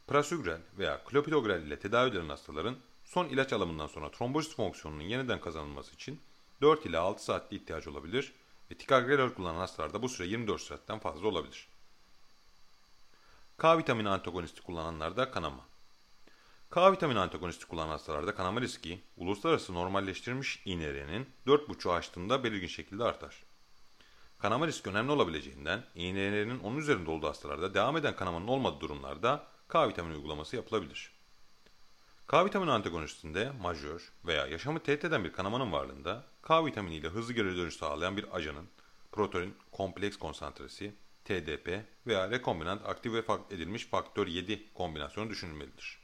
[0.07, 5.95] prasugrel veya klopidogrel ile tedavi edilen hastaların son ilaç alımından sonra trombozit fonksiyonunun yeniden kazanılması
[5.95, 6.21] için
[6.61, 8.33] 4 ila 6 saatte ihtiyacı olabilir
[8.71, 11.69] ve ticagrelor kullanan hastalarda bu süre 24 saatten fazla olabilir.
[13.59, 15.70] K vitamini antagonisti kullananlarda kanama.
[16.71, 23.43] K vitamini antagonisti kullanan hastalarda kanama riski uluslararası normalleştirilmiş INR'nin 4,5'u aştığında belirgin şekilde artar.
[24.39, 29.89] Kanama riski önemli olabileceğinden INR'nin onun üzerinde olduğu hastalarda devam eden kanamanın olmadığı durumlarda K
[29.89, 31.13] vitamini uygulaması yapılabilir.
[32.29, 37.33] K vitamini antagonistinde majör veya yaşamı tehdit eden bir kanamanın varlığında K vitamini ile hızlı
[37.33, 38.69] geri dönüş sağlayan bir ajanın
[39.13, 46.00] protein kompleks konsantresi TDP veya rekombinant aktive edilmiş faktör 7 kombinasyonu düşünülmelidir.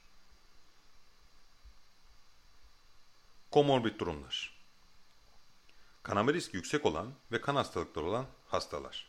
[3.56, 4.52] Komorbid durumlar
[6.02, 9.06] Kanama riski yüksek olan ve kan hastalıkları olan hastalar.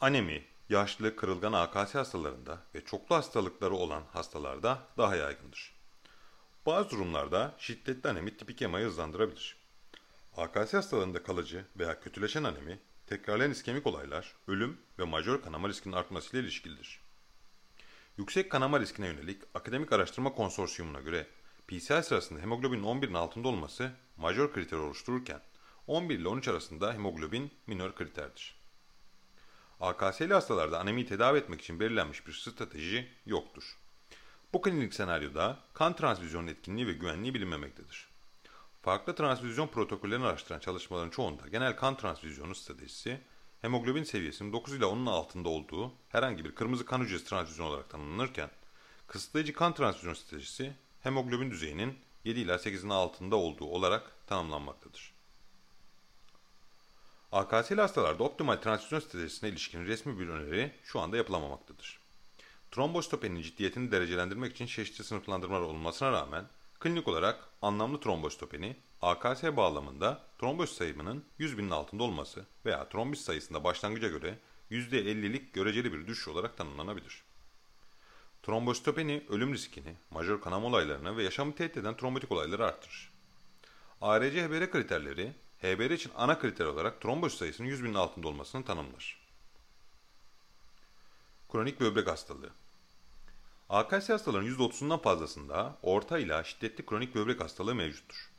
[0.00, 5.74] Anemi, yaşlı, kırılgan AKS hastalarında ve çoklu hastalıkları olan hastalarda daha yaygındır.
[6.66, 9.56] Bazı durumlarda şiddetli anemi tipik emayı hızlandırabilir.
[10.36, 16.42] AKS hastalarında kalıcı veya kötüleşen anemi, tekrarlayan iskemik olaylar, ölüm ve majör kanama riskinin artmasıyla
[16.42, 17.00] ilişkilidir.
[18.18, 21.26] Yüksek kanama riskine yönelik akademik araştırma konsorsiyumuna göre
[21.72, 25.40] PCI sırasında hemoglobinin 11'in altında olması majör kriter oluştururken
[25.86, 28.54] 11 ile 13 arasında hemoglobin minör kriterdir.
[29.80, 33.78] AKS'li hastalarda anemiyi tedavi etmek için belirlenmiş bir strateji yoktur.
[34.52, 38.08] Bu klinik senaryoda kan transfüzyonun etkinliği ve güvenliği bilinmemektedir.
[38.82, 43.20] Farklı transfüzyon protokollerini araştıran çalışmaların çoğunda genel kan transfüzyonu stratejisi,
[43.60, 48.50] hemoglobin seviyesinin 9 ile 10'un altında olduğu herhangi bir kırmızı kan hücresi transfüzyonu olarak tanımlanırken,
[49.06, 50.72] kısıtlayıcı kan transfüzyon stratejisi
[51.02, 55.12] hemoglobin düzeyinin 7 ila 8'in altında olduğu olarak tanımlanmaktadır.
[57.32, 62.00] AKS'li hastalarda optimal transfüzyon stratejisine ilişkin resmi bir öneri şu anda yapılamamaktadır.
[62.70, 66.48] Trombositopenin ciddiyetini derecelendirmek için çeşitli sınıflandırmalar olmasına rağmen
[66.80, 73.64] klinik olarak anlamlı trombositopeni AKS bağlamında trombosit sayımının 100 binin altında olması veya trombis sayısında
[73.64, 74.38] başlangıca göre
[74.70, 77.22] %50'lik göreceli bir düşüş olarak tanımlanabilir.
[78.42, 83.12] Trombositopeni ölüm riskini, majör kanama olaylarını ve yaşamı tehdit eden trombotik olayları arttırır.
[84.00, 89.22] ARC-HBR kriterleri HBR için ana kriter olarak trombosit sayısının 100 binin altında olmasını tanımlar.
[91.52, 92.50] Kronik böbrek hastalığı
[93.68, 98.30] AKS hastalarının %30'undan fazlasında orta ila şiddetli kronik böbrek hastalığı mevcuttur.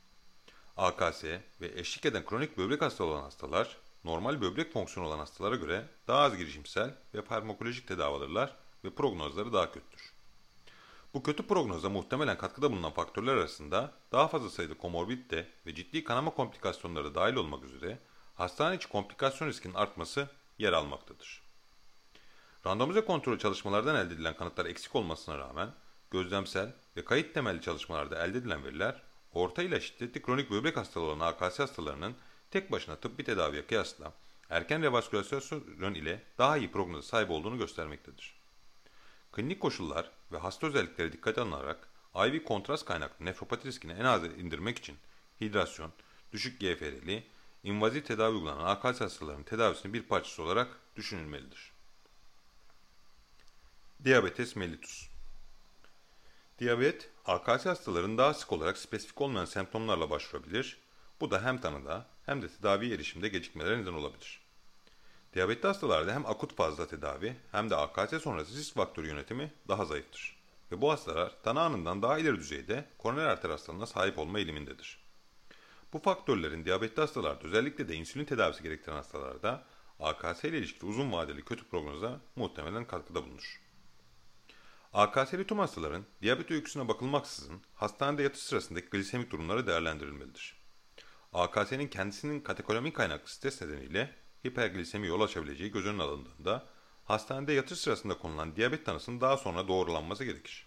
[0.76, 1.24] AKS
[1.60, 6.20] ve eşlik eden kronik böbrek hastalığı olan hastalar, normal böbrek fonksiyonu olan hastalara göre daha
[6.20, 9.93] az girişimsel ve farmakolojik tedavi alırlar ve prognozları daha kötüdür.
[11.14, 16.30] Bu kötü prognoza muhtemelen katkıda bulunan faktörler arasında daha fazla sayıda komorbidite ve ciddi kanama
[16.30, 17.98] komplikasyonları dahil olmak üzere
[18.34, 21.42] hastane içi komplikasyon riskinin artması yer almaktadır.
[22.66, 25.68] Randomize kontrol çalışmalardan elde edilen kanıtlar eksik olmasına rağmen
[26.10, 29.02] gözlemsel ve kayıt temelli çalışmalarda elde edilen veriler
[29.34, 32.14] orta ile şiddetli kronik böbrek hastalığı olan AKS hastalarının
[32.50, 34.12] tek başına tıbbi tedaviye kıyasla
[34.50, 38.34] erken revaskülasyon ile daha iyi prognoza sahip olduğunu göstermektedir.
[39.32, 44.78] Klinik koşullar ve hasta özellikleri dikkate alınarak IV kontrast kaynaklı nefropati riskini en az indirmek
[44.78, 44.96] için
[45.40, 45.92] hidrasyon,
[46.32, 47.26] düşük GFR'li,
[47.62, 51.72] invaziv tedavi uygulanan AKS hastalarının tedavisinin bir parçası olarak düşünülmelidir.
[54.04, 55.08] Diabetes mellitus
[56.58, 60.78] Diyabet, AKS hastaların daha sık olarak spesifik olmayan semptomlarla başvurabilir.
[61.20, 64.43] Bu da hem tanıda hem de tedavi erişimde gecikmelere neden olabilir.
[65.34, 70.36] Diyabetli hastalarda hem akut fazla tedavi hem de AKS sonrası risk faktörü yönetimi daha zayıftır.
[70.72, 74.98] Ve bu hastalar tanı anından daha ileri düzeyde koroner arter hastalığına sahip olma eğilimindedir.
[75.92, 79.64] Bu faktörlerin diyabetli hastalarda özellikle de insülin tedavisi gerektiren hastalarda
[80.00, 83.60] AKS ile ilişkili uzun vadeli kötü prognoza muhtemelen katkıda bulunur.
[84.92, 90.56] AKS'li tüm hastaların diyabet öyküsüne bakılmaksızın hastanede yatış sırasındaki glisemik durumları değerlendirilmelidir.
[91.32, 96.66] AKS'nin kendisinin katekolamik kaynaklı stres nedeniyle hiperglisemi yol açabileceği göz önüne alındığında
[97.04, 100.66] hastanede yatış sırasında konulan diyabet tanısının daha sonra doğrulanması gerekir.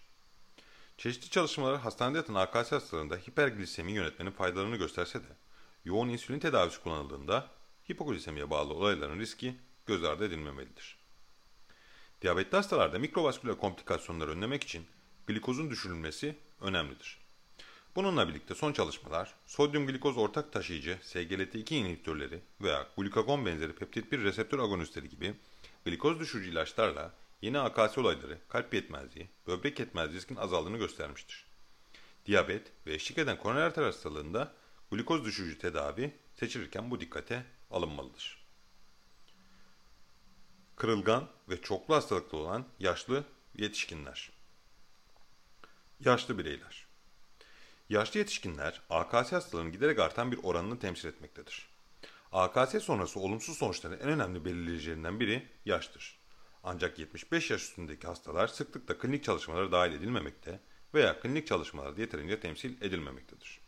[0.98, 5.36] Çeşitli çalışmalar hastanede yatan AKS hastalarında hiperglisemi yönetmenin faydalarını gösterse de
[5.84, 7.50] yoğun insülin tedavisi kullanıldığında
[7.90, 10.98] hipoglisemiye bağlı olayların riski göz ardı edilmemelidir.
[12.22, 14.86] Diyabetli hastalarda mikrovasküler komplikasyonları önlemek için
[15.26, 17.27] glikozun düşürülmesi önemlidir.
[17.98, 24.18] Bununla birlikte son çalışmalar sodyum glikoz ortak taşıyıcı SGLT2 inhibitörleri veya glukagon benzeri peptit 1
[24.22, 25.34] reseptör agonistleri gibi
[25.84, 31.46] glikoz düşürücü ilaçlarla yeni AKS olayları, kalp yetmezliği, böbrek yetmezliği riskin azaldığını göstermiştir.
[32.26, 34.52] Diyabet ve eşlik eden koroner arter hastalığında
[34.90, 38.44] glikoz düşürücü tedavi seçilirken bu dikkate alınmalıdır.
[40.76, 43.24] Kırılgan ve çoklu hastalıklı olan yaşlı
[43.56, 44.30] yetişkinler.
[46.00, 46.87] Yaşlı bireyler.
[47.88, 51.68] Yaşlı yetişkinler AKS hastalığının giderek artan bir oranını temsil etmektedir.
[52.32, 56.18] AKS sonrası olumsuz sonuçların en önemli belirleyicilerinden biri yaştır.
[56.64, 60.60] Ancak 75 yaş üstündeki hastalar sıklıkla klinik çalışmalara dahil edilmemekte
[60.94, 63.60] veya klinik çalışmalarda yeterince temsil edilmemektedir.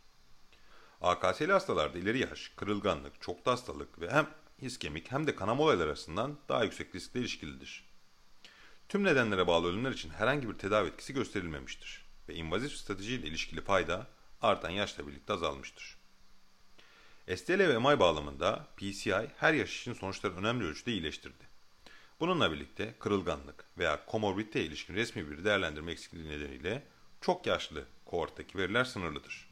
[1.01, 4.27] AKS'li hastalarda ileri yaş, kırılganlık, çoklu hastalık ve hem
[4.59, 7.85] iskemik hem de kanama olayları arasından daha yüksek riskle ilişkilidir.
[8.89, 14.07] Tüm nedenlere bağlı ölümler için herhangi bir tedavi etkisi gösterilmemiştir ve invazif stratejiyle ilişkili fayda
[14.41, 15.97] artan yaşla birlikte azalmıştır.
[17.35, 21.51] STL ve MI bağlamında PCI her yaş için sonuçları önemli ölçüde iyileştirdi.
[22.19, 26.83] Bununla birlikte kırılganlık veya komorbidite ilişkin resmi bir değerlendirme eksikliği nedeniyle
[27.21, 29.49] çok yaşlı kohorttaki veriler sınırlıdır.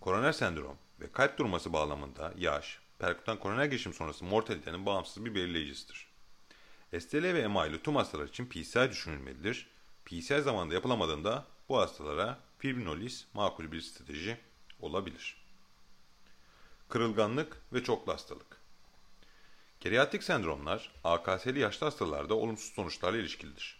[0.00, 6.08] Koroner sendrom ve kalp durması bağlamında yaş, perkutan koroner geçim sonrası mortalitenin bağımsız bir belirleyicisidir.
[6.98, 9.66] STL ve MI'li tüm hastalar için PCI düşünülmelidir.
[10.04, 14.36] PCI zamanında yapılamadığında bu hastalara fibrinolis makul bir strateji
[14.80, 15.36] olabilir.
[16.88, 18.60] Kırılganlık ve çoklu hastalık.
[19.80, 23.78] Geriatrik sendromlar AKS'li yaşlı hastalarda olumsuz sonuçlarla ilişkilidir.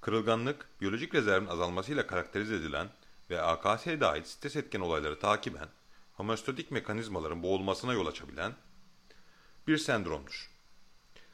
[0.00, 2.88] Kırılganlık, biyolojik rezervin azalmasıyla karakterize edilen
[3.30, 5.68] ve AKS'ye dahil stres etken olayları takiben
[6.14, 8.54] homeostatik mekanizmaların boğulmasına yol açabilen
[9.66, 10.50] bir sendromdur.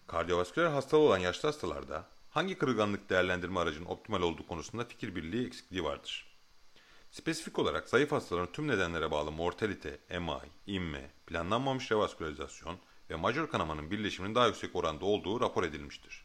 [0.06, 5.84] Kardiyovasküler hastalığı olan yaşlı hastalarda hangi kırılganlık değerlendirme aracının optimal olduğu konusunda fikir birliği eksikliği
[5.84, 6.36] vardır.
[7.10, 12.78] Spesifik olarak zayıf hastaların tüm nedenlere bağlı mortalite, MI, inme, planlanmamış revaskülarizasyon
[13.10, 16.24] ve majör kanamanın birleşiminin daha yüksek oranda olduğu rapor edilmiştir.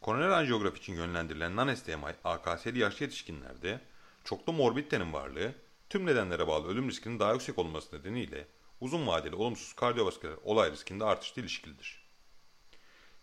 [0.00, 3.80] Koroner anjiyografi için yönlendirilen non-STMI AKS'li yaşlı yetişkinlerde
[4.24, 5.54] çoklu morbiditenin varlığı
[5.88, 8.48] tüm nedenlere bağlı ölüm riskinin daha yüksek olması nedeniyle
[8.80, 12.01] uzun vadeli olumsuz kardiyovasküler olay riskinde artışla ilişkilidir.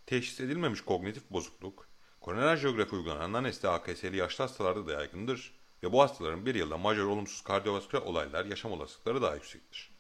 [0.09, 1.87] Teşhis edilmemiş kognitif bozukluk,
[2.21, 7.05] koroner anjiyografi uygulanan non-ST AKS'li yaşlı hastalarda da yaygındır ve bu hastaların bir yılda majör
[7.05, 9.91] olumsuz kardiyovasküler olaylar yaşam olasılıkları daha yüksektir.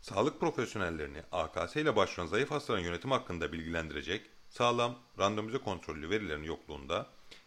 [0.00, 7.06] Sağlık profesyonellerini AKS ile başvuran zayıf hastaların yönetimi hakkında bilgilendirecek sağlam, randomize kontrollü verilerin yokluğunda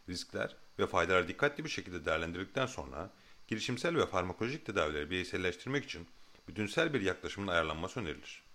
[0.09, 3.09] riskler ve faydalar dikkatli bir şekilde değerlendirdikten sonra
[3.47, 6.07] girişimsel ve farmakolojik tedavileri bireyselleştirmek için
[6.47, 8.46] bütünsel bir yaklaşımın ayarlanması önerilir.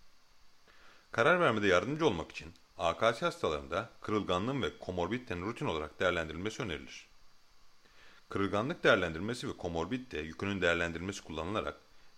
[1.13, 7.07] Karar vermede yardımcı olmak için AKS hastalarında kırılganlığın ve komorbiditenin rutin olarak değerlendirilmesi önerilir.
[8.29, 11.77] Kırılganlık değerlendirmesi ve komorbidite yükünün değerlendirilmesi kullanılarak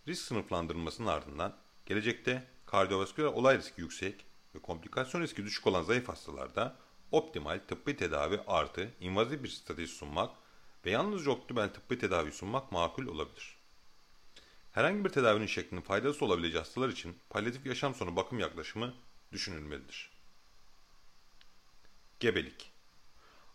[0.09, 6.77] risk sınıflandırılmasının ardından gelecekte kardiyovasküler olay riski yüksek ve komplikasyon riski düşük olan zayıf hastalarda
[7.13, 10.31] optimal tıbbi tedavi artı invazif bir strateji sunmak
[10.87, 13.54] ve yalnızca optimal tıbbi tedavi sunmak makul olabilir.
[14.75, 18.95] Herhangi bir tedavinin şeklinin faydası olabileceği hastalar için palyatif yaşam sonu bakım yaklaşımı
[19.33, 20.11] düşünülmelidir.
[22.21, 22.73] Gebelik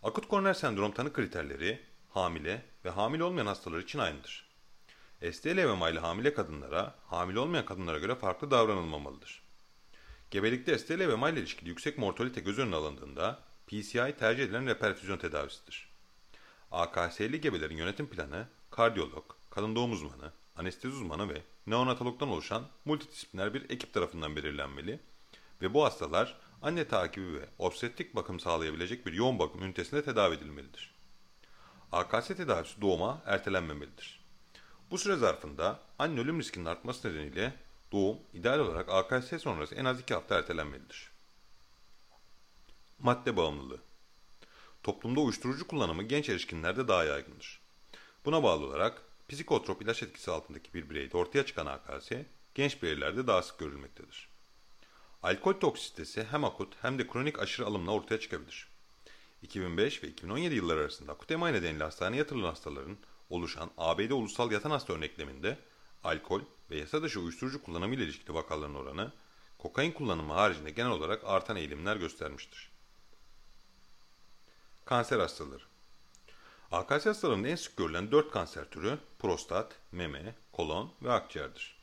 [0.03, 4.49] Akut koroner sendrom tanı kriterleri hamile ve hamile olmayan hastalar için aynıdır.
[5.32, 9.43] STL ile hamile kadınlara, hamile olmayan kadınlara göre farklı davranılmamalıdır.
[10.32, 15.89] Gebelikte STL ile ilişkili yüksek mortalite göz önüne alındığında PCI tercih edilen reperfüzyon tedavisidir.
[16.71, 23.69] AKS'li gebelerin yönetim planı, kardiyolog, kadın doğum uzmanı, anestezi uzmanı ve neonatologdan oluşan multidisipliner bir
[23.69, 25.00] ekip tarafından belirlenmeli
[25.62, 30.95] ve bu hastalar anne takibi ve obstetrik bakım sağlayabilecek bir yoğun bakım ünitesinde tedavi edilmelidir.
[31.91, 34.26] AKS tedavisi doğuma ertelenmemelidir.
[34.91, 37.54] Bu süre zarfında anne ölüm riskinin artması nedeniyle
[37.91, 41.12] doğum ideal olarak AKS sonrası en az 2 hafta ertelenmelidir.
[43.00, 43.80] Madde bağımlılığı
[44.84, 47.60] Toplumda uyuşturucu kullanımı genç erişkinlerde daha yaygındır.
[48.26, 52.12] Buna bağlı olarak psikotrop ilaç etkisi altındaki bir bireyde ortaya çıkan AKS
[52.56, 54.30] genç bireylerde daha sık görülmektedir.
[55.24, 58.68] Alkol toksitesi hem akut hem de kronik aşırı alımla ortaya çıkabilir.
[59.42, 62.98] 2005 ve 2017 yılları arasında akut MI nedeniyle hastaneye yatırılan hastaların
[63.30, 65.58] oluşan ABD ulusal yatan hasta örnekleminde
[66.04, 69.12] alkol ve yasa dışı uyuşturucu kullanımı ile ilişkili vakaların oranı,
[69.58, 72.72] kokain kullanımı haricinde genel olarak artan eğilimler göstermiştir.
[74.86, 75.68] Kanser hastaları
[76.71, 81.79] AKS hastalarında en sık görülen 4 kanser türü prostat, meme, kolon ve akciğerdir.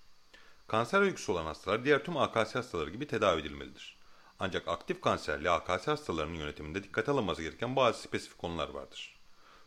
[0.66, 3.96] Kanser öyküsü olan hastalar diğer tüm AKS hastaları gibi tedavi edilmelidir.
[4.38, 9.20] Ancak aktif kanserli AKS hastalarının yönetiminde dikkate alınması gereken bazı spesifik konular vardır.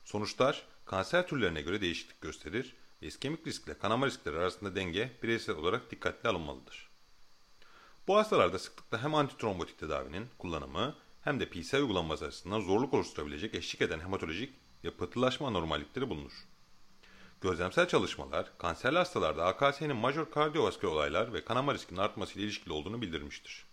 [0.06, 5.92] Sonuçlar kanser türlerine göre değişiklik gösterir ve iskemik riskle kanama riskleri arasında denge bireysel olarak
[5.92, 6.90] dikkatli alınmalıdır.
[8.08, 13.82] Bu hastalarda sıklıkla hem antitrombotik tedavinin kullanımı hem de PCI uygulanması açısından zorluk oluşturabilecek eşlik
[13.82, 14.54] eden hematolojik
[14.84, 16.48] ve anormallikleri bulunur.
[17.42, 23.66] Gözlemsel çalışmalar, kanserli hastalarda AKS'nin major kardiyovasküler olaylar ve kanama riskinin artmasıyla ilişkili olduğunu bildirmiştir.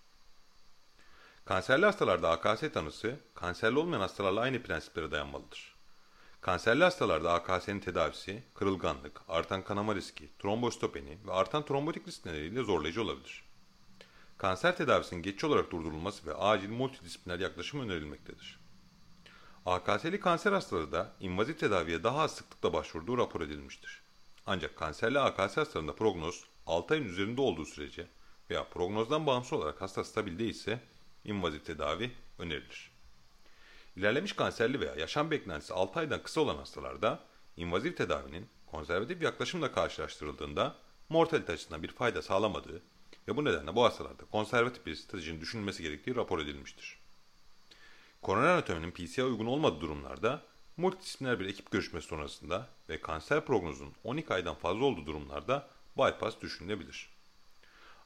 [1.45, 5.77] Kanserli hastalarda AKS tanısı, kanserli olmayan hastalarla aynı prensiplere dayanmalıdır.
[6.41, 13.03] Kanserli hastalarda AKS'nin tedavisi, kırılganlık, artan kanama riski, trombostopeni ve artan trombotik risk nedeniyle zorlayıcı
[13.03, 13.45] olabilir.
[14.39, 18.66] Kanser tedavisinin geçici olarak durdurulması ve acil multidisipliner yaklaşım önerilmektedir.
[19.67, 24.03] AKS'li kanser hastaları da invazif tedaviye daha az sıklıkla başvurduğu rapor edilmiştir.
[24.47, 28.07] Ancak kanserli AKS hastalarında prognoz 6 ayın üzerinde olduğu sürece
[28.51, 30.81] veya prognozdan bağımsız olarak hasta stabil değilse
[31.25, 32.91] invazif tedavi önerilir.
[33.97, 37.21] İlerlemiş kanserli veya yaşam beklentisi 6 aydan kısa olan hastalarda
[37.57, 40.75] invazif tedavinin konservatif yaklaşımla karşılaştırıldığında
[41.09, 42.83] mortalite açısından bir fayda sağlamadığı
[43.29, 47.06] ve bu nedenle bu hastalarda konservatif bir stratejinin düşünülmesi gerektiği rapor edilmiştir.
[48.23, 50.43] Koroner anatominin PCA uygun olmadığı durumlarda
[50.77, 57.09] multidisipliner bir ekip görüşmesi sonrasında ve kanser prognozunun 12 aydan fazla olduğu durumlarda bypass düşünülebilir.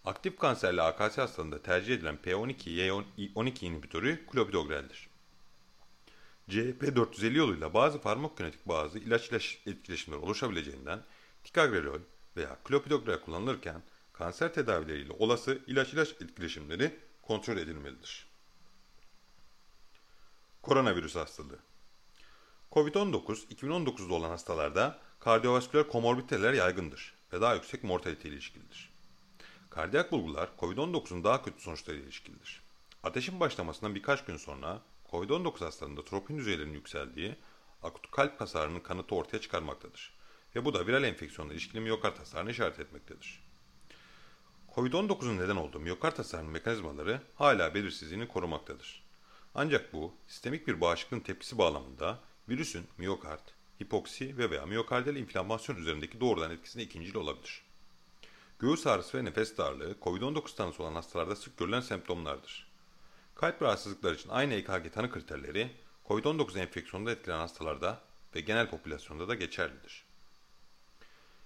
[0.04, 5.08] Aktif kanserli AKS hastalığında tercih edilen P12-Y12 inhibitörü klopidogreldir.
[6.48, 9.32] CHP450 yoluyla bazı farmakokinetik bazı ilaç
[9.66, 11.00] etkileşimleri oluşabileceğinden
[11.44, 12.00] ticagrelol
[12.36, 18.29] veya klopidogrel kullanılırken kanser tedavileriyle olası ilaç ilaç etkileşimleri kontrol edilmelidir.
[20.62, 21.58] Koronavirüs hastalığı
[22.72, 28.92] Covid-19, 2019'da olan hastalarda kardiyovasküler komorbiditeler yaygındır ve daha yüksek mortalite ile ilişkilidir.
[29.70, 32.62] Kardiyak bulgular COVID-19'un daha kötü sonuçlarıyla ilişkilidir.
[33.02, 37.36] Ateşin başlamasından birkaç gün sonra COVID-19 hastalarında tropin düzeylerinin yükseldiği
[37.82, 40.14] akut kalp hasarının kanıtı ortaya çıkarmaktadır
[40.56, 43.42] ve bu da viral enfeksiyonla ilişkili miyokard hasarını işaret etmektedir.
[44.74, 49.09] COVID-19'un neden olduğu miyokard hasarının mekanizmaları hala belirsizliğini korumaktadır.
[49.54, 53.48] Ancak bu, sistemik bir bağışıklığın tepkisi bağlamında virüsün miyokard,
[53.82, 57.62] hipoksi ve veya miyokardiyal inflamasyon üzerindeki doğrudan etkisine ikincil olabilir.
[58.58, 62.70] Göğüs ağrısı ve nefes darlığı COVID-19 tanısı olan hastalarda sık görülen semptomlardır.
[63.34, 65.70] Kalp rahatsızlıkları için aynı EKG tanı kriterleri
[66.08, 68.00] COVID-19 enfeksiyonunda etkilenen hastalarda
[68.34, 70.04] ve genel popülasyonda da geçerlidir.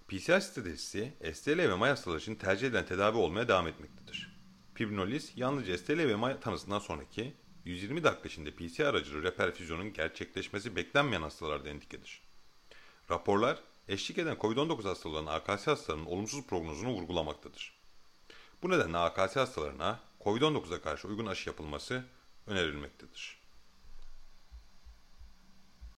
[0.08, 4.36] PCR stratejisi STL ve MAY hastaları için tercih edilen tedavi olmaya devam etmektedir.
[4.74, 7.34] Fibrinolis yalnızca STL ve MAY tanısından sonraki
[7.64, 12.22] 120 dakika içinde PCR aracılı reperfüzyonun gerçekleşmesi beklenmeyen hastalarda endikedir.
[13.10, 13.58] Raporlar,
[13.88, 17.74] eşlik eden COVID-19 hastalarının AKS hastalarının olumsuz prognozunu vurgulamaktadır.
[18.62, 22.04] Bu nedenle AKS hastalarına COVID-19'a karşı uygun aşı yapılması
[22.46, 23.43] önerilmektedir.